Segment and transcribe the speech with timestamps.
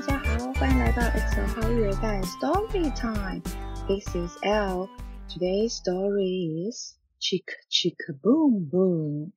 [0.00, 3.42] 大家好，欢迎来到 Excel 后育儿袋 Story Time。
[3.86, 4.88] This is L.
[5.28, 9.32] Today's story is Chicka Chicka Boom Boom.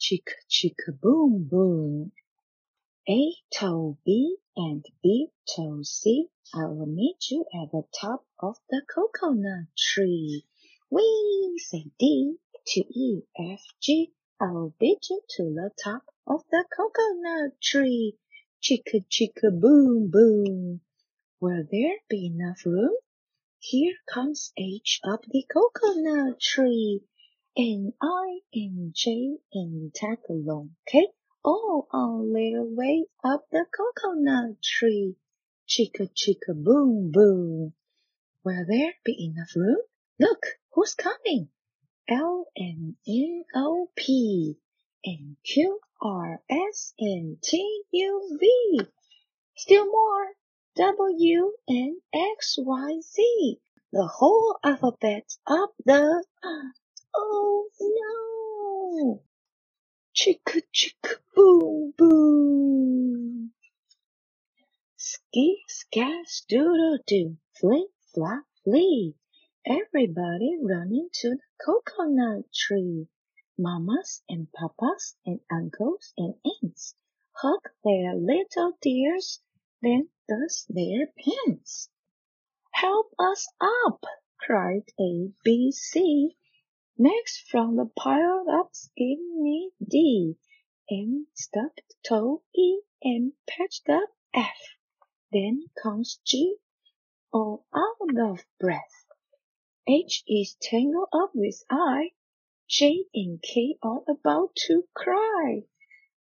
[0.00, 2.10] Chicka Chicka Boom Boom.
[3.06, 8.56] A to B and B to C, I will meet you at the top of
[8.68, 10.46] the coconut tree.
[10.90, 14.10] We say D to E F G,
[14.40, 18.16] I will beat you to the top of the coconut tree.
[18.60, 20.80] Chicka chicka boom boom.
[21.40, 22.96] Will there be enough room?
[23.60, 27.04] Here comes H up the coconut tree.
[27.56, 31.06] And I and J and tag along K
[31.44, 35.14] all on their way up the coconut tree.
[35.68, 37.74] Chicka chicka boom boom.
[38.42, 39.82] Will there be enough room?
[40.18, 41.48] Look, who's coming?
[42.08, 44.58] L and N O P
[45.04, 48.80] and Q R S and T U V.
[49.56, 50.28] Still more
[50.76, 53.60] W and X Y Z.
[53.92, 56.24] The whole alphabet up the.
[57.16, 59.22] Oh no!
[60.16, 63.52] Chicka chicka boom boom.
[64.96, 67.36] Ski scat doodle doo.
[67.60, 69.16] Flip flop flee.
[69.66, 73.08] Everybody running to the coconut tree.
[73.60, 76.94] Mamas and papas and uncles and aunts
[77.32, 79.40] hug their little dears,
[79.82, 81.90] then dust their pants.
[82.70, 84.04] Help us up,
[84.38, 86.36] cried A, B, C.
[86.96, 90.36] Next from the pile up skinny D,
[90.88, 91.26] and
[92.04, 94.76] toe E, and patched up F.
[95.32, 96.58] Then comes G,
[97.32, 99.04] all out of breath.
[99.88, 102.12] H is tangled up with I,
[102.70, 105.64] J and K are about to cry.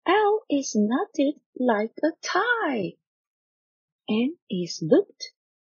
[0.05, 2.95] L is knotted like a tie.
[4.09, 5.33] N is looped.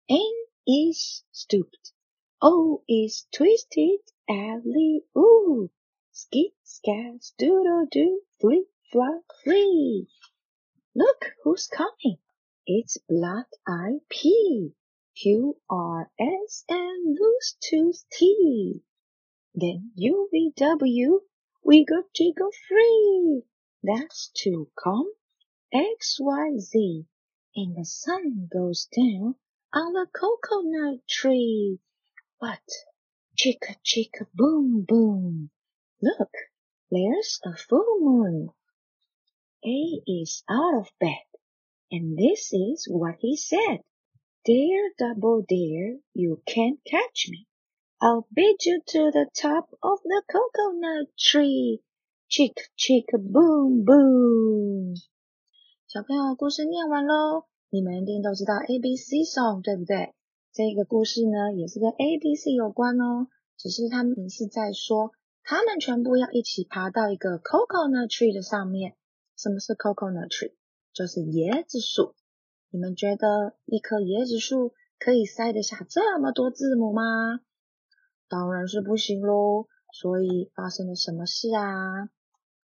[0.09, 0.33] N
[0.67, 1.93] is stooped.
[2.41, 4.01] O is twisted.
[4.27, 5.71] Alley ooh.
[6.11, 8.23] Skit scat doodle doo.
[8.41, 10.09] Flip flop flee.
[10.95, 12.17] Look who's coming.
[12.67, 14.73] It's Black Eye P.
[15.17, 18.83] Q R S and Loose Tooth T.
[19.55, 21.21] Then UVW,
[21.63, 23.43] we got jiggle free.
[23.83, 25.13] That's to come
[25.75, 27.07] XYZ.
[27.55, 29.35] And the sun goes down
[29.75, 31.79] on the coconut tree.
[32.39, 32.63] What?
[33.37, 35.51] Chicka chicka boom boom.
[36.01, 36.33] Look,
[36.91, 38.49] there's a full moon.
[39.67, 41.27] A is out of bed.
[41.91, 43.83] And this is what he said.
[44.47, 47.47] Dare double dare, you can't catch me.
[48.05, 51.83] I'll beat you to the top of the coconut tree.
[52.29, 54.97] Chick chick boom boom。
[55.87, 60.17] 小朋友，故事念完喽，你们一定都知道 A B C song 对不对？
[60.53, 63.29] 这个故事呢，也是跟 A B C 有关哦。
[63.57, 65.13] 只是他们是在说，
[65.45, 68.97] 他们全部要一起爬到一个 coconut tree 的上面。
[69.37, 70.55] 什么是 coconut tree？
[70.93, 72.17] 就是椰子树。
[72.71, 77.39] 你们觉得一棵椰子树可以塞得下这么多字母吗？
[78.33, 79.67] 当然是不行喽。
[79.93, 82.09] 所以发生了什么事啊？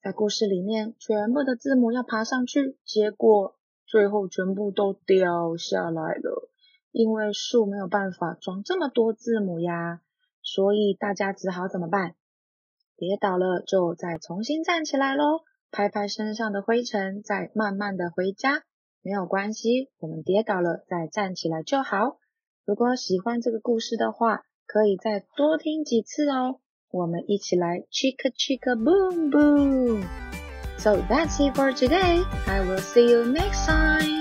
[0.02, 3.56] 在故事里面，全部的字母要爬上去，结果
[3.86, 6.50] 最后全部都掉下来了。
[6.92, 10.02] 因为树没有办法装这么多字母呀，
[10.42, 12.16] 所以大家只好怎么办？
[12.98, 18.64] 跌倒了就再重新站起来喽，拍拍身上的灰尘，再慢慢的回家。
[19.04, 22.18] 没有关系，我们跌倒了再站起来就好。
[22.66, 26.61] 如果喜欢这个故事的话，可以再多听几次哦。
[26.91, 32.23] 我们一起来 chicka chicka boom boom。So that's it for today.
[32.47, 34.20] I will see you next time.